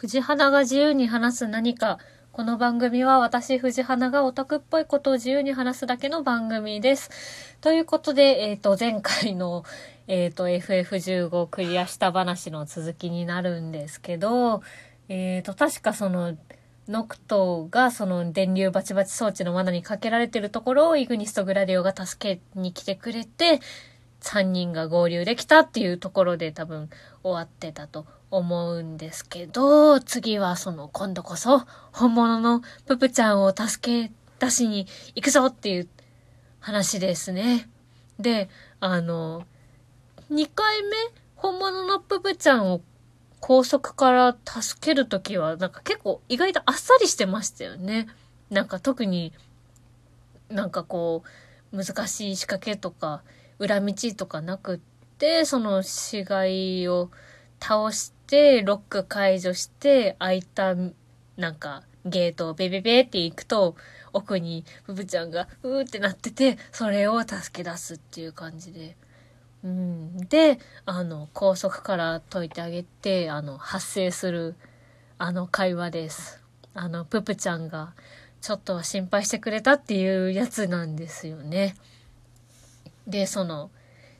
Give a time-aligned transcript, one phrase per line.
[0.00, 1.98] 藤花が自由に話す何か。
[2.32, 7.10] この番組は私、藤花がオタクっぽいことを自由に話すだけの番組です。
[7.60, 9.62] ということで、えっ、と、前回の、
[10.08, 14.62] えっ、と、FF15 クリアした話の続きになるんですけど、
[15.10, 16.34] えっ、と、確かその、
[16.88, 23.60] ノクトがその電流バチバチ装置の罠にかけられてるところをイグニスとグラディオが助けに来てくれて、
[24.22, 26.88] 3人が合流できたっていうところで多分
[27.22, 35.88] 終わってたと思うんですけど、次はその今度こそ本物のププちゃんを助け出しに行くぞっていう
[36.60, 37.68] 話ですね。
[38.18, 38.48] で、
[38.78, 39.44] あの、
[40.30, 40.96] 2回目
[41.34, 42.80] 本物のププちゃんを
[43.40, 48.06] 高速から助けるときはなんか結構意外とあっさりしてましたよね。
[48.50, 49.32] なんか特に
[50.48, 51.22] なんかこ
[51.72, 53.22] う難しい仕掛けとか
[53.58, 54.78] 裏道とかなくっ
[55.18, 57.10] て、その死骸を
[57.60, 58.12] 倒し、
[58.64, 60.74] ロック解除して、開いた、
[61.36, 63.76] なんか、ゲートをベベベって行くと、
[64.12, 68.96] 奥にブブちゃんが、うーってなってて、それを助け出すっていう感じで。
[69.62, 70.16] うん。
[70.28, 74.54] で、あの、高速から解いてあげて、あの、発生する、
[75.18, 76.42] あの会話です。
[76.72, 77.94] あの、ププちゃんが、
[78.40, 81.76] ちょっと心配してくれたっていうやつなんですよね。
[83.06, 83.70] で、その、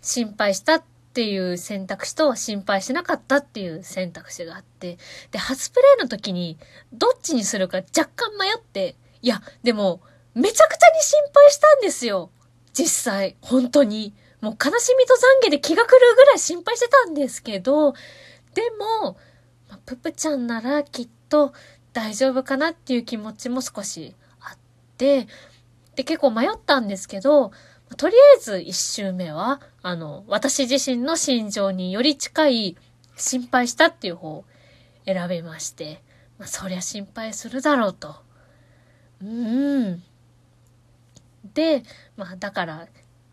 [0.02, 0.82] 心配したっ
[1.12, 4.98] ていう選択肢と心配しなかったっていう選択肢があって、
[5.30, 6.58] で、初プレイの時に
[6.92, 10.00] どっちにするか若干迷って、いや、でも、
[10.34, 12.31] めちゃくちゃに心配したんですよ。
[12.72, 14.14] 実際、本当に。
[14.41, 17.92] もう悲しみと懺悔で気が狂うぐらい心配してたんですけど、
[18.55, 18.62] で
[19.03, 19.19] も、
[19.69, 21.53] まあププちゃんならきっと
[21.92, 24.58] 大丈夫かなっていう気持ちも少しあっ
[24.97, 25.27] て、
[25.94, 27.53] で、結構迷ったんですけど、
[27.96, 32.77] とりあえず一周目は、あの、私自身の心情により近い
[33.16, 34.44] 心配したっていう方を
[35.05, 36.02] 選べまして、
[36.38, 38.16] まあ、そりゃ心配するだろうと。
[39.22, 40.02] うん。
[41.55, 41.82] で、
[42.16, 42.88] まあ、だから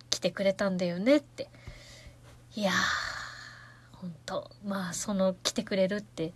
[0.10, 1.50] 来てくれたんだよねって。
[2.56, 2.74] いやー、
[3.98, 6.34] ほんと、まあ、その来てくれるって、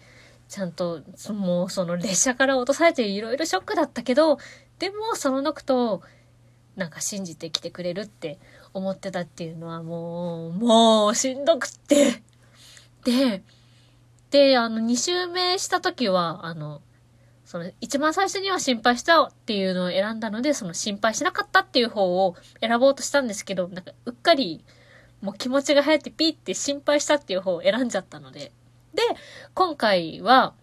[0.47, 1.01] ちゃんと、
[1.33, 4.37] もうその列車から落とされていろいろショックだったけど、
[4.79, 6.01] でもそのノクト
[6.75, 8.39] なんか信じて来てくれるって
[8.73, 12.23] 思ってたっていうのはもう、もうしんどくって。
[13.03, 13.43] で、
[14.29, 16.81] で、あの、2周目した時は、あの、
[17.43, 24.63] その、一番最初には心配したっていうのを選んだので、その心配しなかったっていう方を選ぼうとしたんですけど、なんか、うっかり、
[25.21, 28.53] もう気持ちが入ってピーって心配したっていう方を選んじゃったので。
[28.93, 29.03] で、
[29.53, 30.53] 今回は、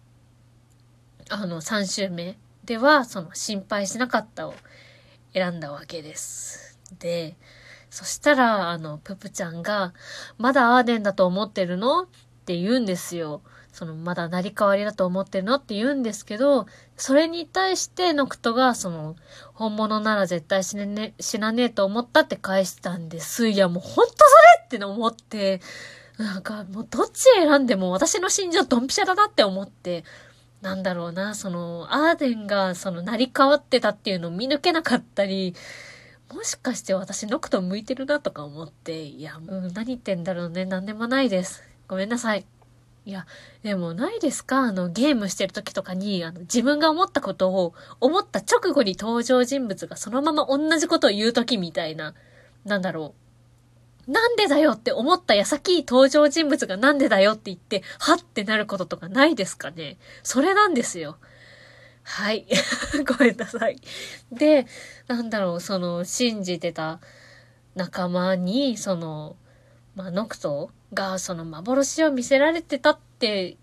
[1.29, 4.55] あの、3周目では、その、心配しなかったを
[5.33, 6.79] 選んだわけです。
[6.99, 7.35] で、
[7.89, 9.93] そしたら、あの、ププちゃんが、
[10.37, 12.03] まだアーデンだと思ってるの？
[12.03, 12.07] っ
[12.45, 13.41] て言うんですよ。
[13.71, 15.55] その、まだ成り代わりだと思ってるの？
[15.55, 19.15] って言うんですけど、それに対してノクトが、その、
[19.53, 23.47] 本物なら絶対死ねね、死なねえと思ったって返したんです。
[23.49, 24.23] いや、もうほんとそ
[24.73, 25.61] れって思って、
[26.17, 30.03] なんかもうどっち選んでも私の心情ドンピシャだなって思って、
[30.61, 35.55] なんだろうな、その、アーデンがその成り代わってたっていうのを見抜けなかったり、
[36.33, 41.63] もしかして私ノクト向いてるなとか思って、いや、もう何言ってんだろうね、なんでもないです。
[41.87, 42.45] ごめんなさい。
[43.05, 43.25] いや、
[43.63, 44.57] でもないですか？
[44.57, 52.13] あの、ゲームしてる時とかに、あの、自分が思ったことを、思った直後に登場人物がそのまま同じことを言う時みたいな、
[52.65, 53.28] なんだろう。
[54.09, 61.17] なんでだよって思った矢先、登場人物がなんでだよって言って、はってなることとかないですかねそれなんですよ。
[62.01, 62.47] はい。
[63.05, 63.79] ごめんなさい。
[64.31, 64.65] で、
[65.07, 66.99] なんだろう、その、信じてた
[67.75, 69.35] 仲間に、その、
[69.93, 73.57] まあ、ノクトが、その、幻を見せられてたって、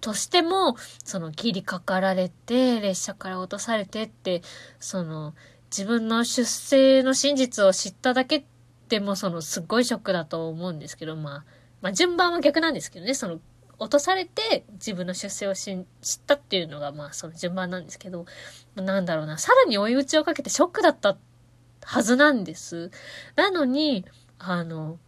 [0.00, 4.42] としても、その、切りかかられて、列車から落とされてって、
[4.78, 5.34] その、
[5.76, 8.46] 自分の出生の真実を知っただけ
[8.88, 11.44] でも、その、すっごいショックだと思うんですけど、まあ、
[11.80, 13.40] まあ、順番は逆なんですけどね、その、
[13.78, 15.80] 落とされて自分の出生を知っ
[16.26, 18.24] たっていうのが、まあ、その順番なんですけど、
[18.76, 21.16] なんだろうな、さらに追い打ちをかけてショックだった
[21.82, 22.90] はずなんです。
[23.36, 24.04] なのに、
[24.38, 24.98] あの、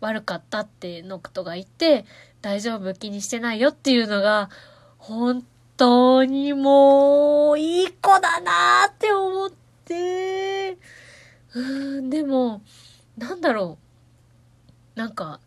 [0.00, 2.04] 悪かったってノクトが言って、
[2.42, 4.50] 大丈夫気にしてないよっていうのが、
[4.98, 5.44] 本
[5.76, 9.50] 当にもう、いい子だなーって思っ
[9.84, 10.76] て、
[11.54, 12.62] うん、でも、
[13.16, 13.78] なんだろ
[14.96, 14.98] う。
[14.98, 15.40] なんか、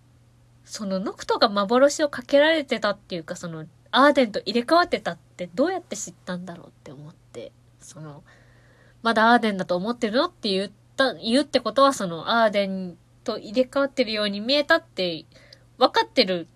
[0.66, 8.24] そのノクトが幻をかけられてたっていうか、その、アーデンと入れ替わってたってどうやって知ったんだろうって思って、その、
[9.01, 15.25] まだアーデンだと思ってるのって言った、言うってことは、その、アーデンと入れ替わってるように見えたって、
[15.77, 16.48] 分かってる、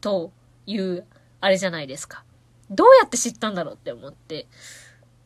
[0.00, 0.32] と
[0.64, 1.04] いう
[1.42, 2.24] あれじゃないですか。
[2.70, 4.46] どうやって知ったんだろうって思って。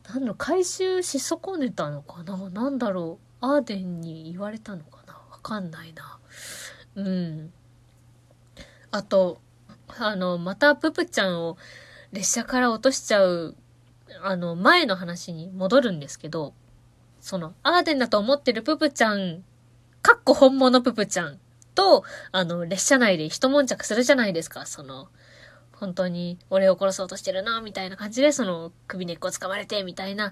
[0.09, 2.49] なんだろう、回収し損ねたのかな？
[2.49, 3.34] なんだろう。
[3.45, 5.13] アーデンに言われたのかな？
[5.31, 6.19] わかんないな。
[6.95, 7.53] うん。
[8.91, 9.39] あと、
[9.99, 11.57] あの、またププちゃんを
[12.11, 13.55] 列車から落としちゃう、
[14.23, 16.53] あの、前の話に戻るんですけど、
[17.19, 19.43] その、アーデンだと思ってるププちゃん、
[20.01, 21.39] かっこ本物ププちゃん
[21.73, 25.09] と、あの、列車内で一悶着するじゃないですか、その、
[25.73, 30.31] 本当に俺を殺そうとしてるな、みたいな感じで、その、首根っこ掴まれて、みたいな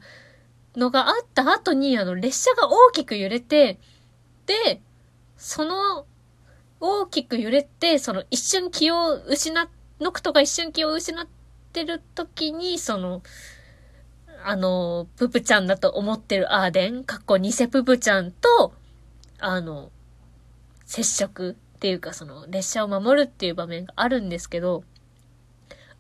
[0.76, 3.80] のがあった後に、あの、列車が大きく揺れて、
[4.46, 4.82] で、
[5.38, 6.06] その、
[6.80, 11.28] 大きく揺れて、その一瞬気を失っ、ノクトが一瞬気を失っ
[11.72, 13.22] てる時に、その、
[14.44, 18.74] あの、ププちゃんだと思ってるアーデン、かっこ偽ププちゃんと、
[19.40, 19.92] あの、
[20.86, 24.84] 接触っていうか、その、列車を守るっていう場面があるんですけど、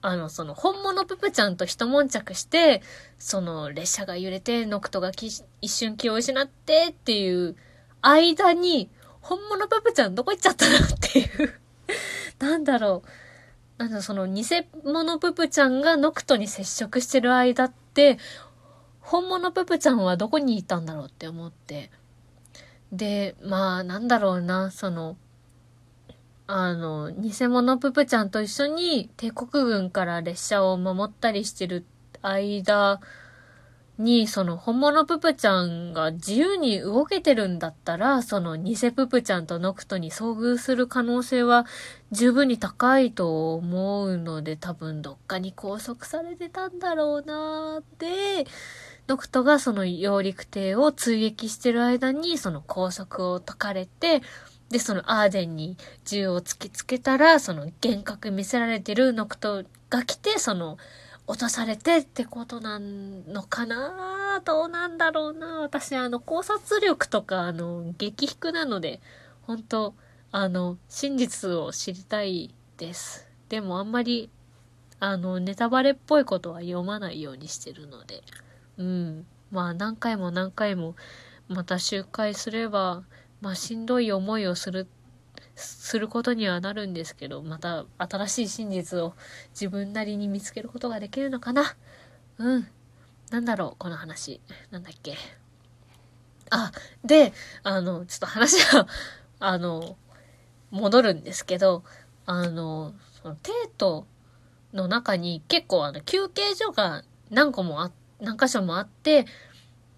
[0.06, 2.82] あの、その、本物ププちゃんと一悶着して、
[3.18, 7.56] その、列車が揺れて、ノクトが一瞬気を失ってっていう
[8.02, 8.90] 間に、
[9.22, 11.54] 本物ププちゃんどこ行っちゃったのっていう
[12.40, 13.82] なんだろう。
[13.82, 14.44] なんだその、偽
[14.84, 18.20] 物ププちゃんがノクトに接触してる間って、
[19.00, 21.92] 本物ププちゃんはどこにいたんだろうって思って。
[22.92, 25.16] で、まあ、なんだろうな、その、
[26.56, 31.84] あの、偽物ププちゃんと一緒に帝国軍から列車を守ったりしてる
[32.22, 33.02] 間
[33.98, 41.66] に、その本物ププちゃんが自由に動けてるんだったら、その偽ププちゃんとノクトに遭遇する可能性は
[42.12, 48.46] 十分に高いと思うので、多分どっかに拘束されてたんだろうなで、
[49.08, 54.22] ノクトがその揚陸艇を追撃してる間に、その拘束を解かれて、
[54.69, 60.77] で、そのアーデンに銃を突きつけたら、その幻覚見せられてるノクトが来て、その、
[61.25, 64.42] 落とされてってことなのかな？
[64.44, 65.62] どうなんだろうな？
[65.62, 69.00] 私、あの、考察力とか、あの、激低なので、
[69.44, 69.94] 本当
[70.31, 73.27] あの、真実を知りたいです。
[73.48, 74.30] でもあんまり、
[75.00, 78.24] あの、ネタバレっぽいことは読まないようにしてるので、
[78.77, 79.25] うん。
[79.51, 80.95] まあ、何回も何回も、
[81.48, 83.04] また周回すれば、
[83.44, 84.88] まあ、しんどい思いをする、
[85.54, 89.16] することにはなるんですけど、また新しい真実を
[89.50, 91.75] 自分なりに見つけることができるのかな？
[92.38, 92.68] うん。
[93.31, 94.40] なんだろう、この話。
[94.72, 95.18] なんだっけ？
[96.51, 96.72] あ、
[97.04, 98.88] で、あの、ちょっと話が
[99.42, 99.98] あの、
[100.72, 101.84] 戻るんですけど、
[102.25, 104.07] あの、そのテート
[104.72, 107.92] の中に結構あの休憩所が何個もあ、
[108.22, 109.25] 何箇所もあって、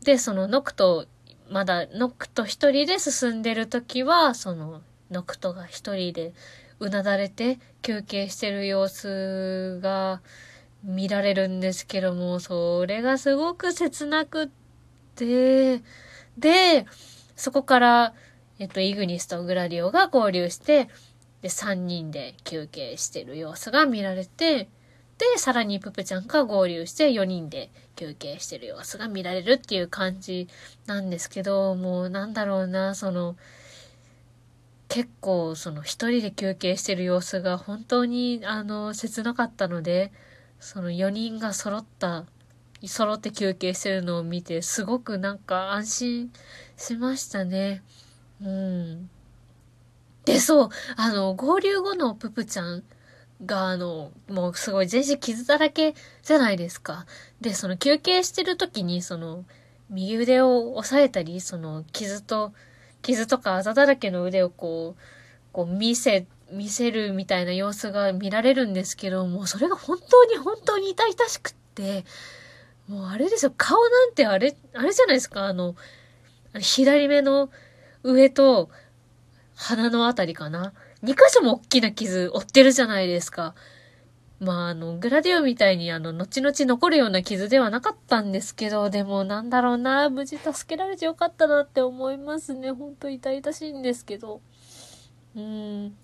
[0.01, 1.05] で、そのノクト
[1.49, 4.81] まだノクト一人で進んでる時は、その
[5.11, 6.33] ノクトが一人で
[6.79, 10.21] うなだれて休憩してる様子が
[10.83, 14.49] 見られるんですけども、それがすごく切なくっ
[15.15, 15.81] て、
[16.37, 16.85] で、
[17.35, 18.13] そこから、
[18.59, 20.89] えっと、イグニスとグラディオが合流して、
[21.41, 24.67] で、三人で休憩してる様子が見られて、
[25.17, 30.47] で、さらにププちゃんが合流して4人で休憩してる様子が見られるっていう感じ
[30.85, 33.37] なんですけど、もうなんだろうな、その、
[34.89, 40.11] 結構その一人で休憩してる様子が本当にあの切なかったので、
[40.59, 42.25] その4人が揃った、
[42.85, 46.33] 揃って休憩してるのを見てすごくなんか安心
[46.77, 47.83] しましたね。
[48.41, 49.09] うん。
[50.25, 52.83] で、そう、あの、合流後のププちゃん
[53.45, 57.05] が、あの、もうすごい全身傷だらけじゃないですか。
[57.41, 59.45] で、その休憩してる時に、その、
[59.89, 62.53] 右腕を押さえたり、その、傷と、
[63.01, 65.01] 傷とかあざだらけの腕をこう、
[65.51, 72.03] こう見せ、見せるみたいな様子が見られるんですけど、もうそれが本当に本当に痛々しくって、
[72.87, 75.75] もうあれですよ、顔なんてあれ、あれじゃないですか、あの、
[76.59, 77.49] 左目の
[78.03, 78.69] 上と
[79.55, 80.73] 鼻のあたりかな。
[81.05, 83.55] 2箇所も大きな傷負ってるじゃないですか。
[84.39, 92.71] まあ、あの、グラディオみたいに、あの、後々残るような傷ではなかったんですけど、でも、なんだろうな、無事助けられてよかったなって思いますね。
[92.71, 94.41] ほんと痛々しいんですけど。
[95.35, 95.95] うん。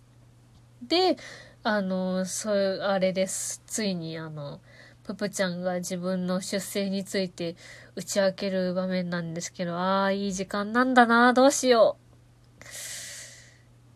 [0.82, 1.18] で、
[1.64, 3.62] あの、そう、あれです。
[3.66, 4.62] ついに、あの、
[5.04, 7.56] ププちゃんが自分の出生について
[7.96, 12.01] 打ち明ける場面なんですけど、ああ、いい時間なんだな、どうしよう。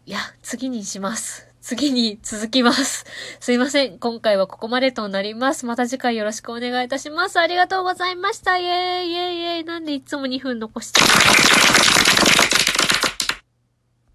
[0.08, 1.48] いや、次にします。
[1.62, 3.06] 次に続きます。
[3.40, 3.98] すいません。
[3.98, 5.66] 今回はここまでとなります。
[5.66, 7.40] また次回よろしくお願いいたします。
[7.40, 8.60] ありがとうございました。
[8.60, 11.02] イェーイイェーイイェーイなんでいつも2分残して